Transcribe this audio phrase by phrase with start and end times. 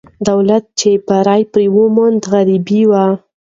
[0.27, 3.07] دولت چې بری پرې وموند، غربي وو.